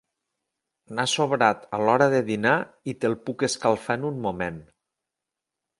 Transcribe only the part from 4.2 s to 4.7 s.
moment.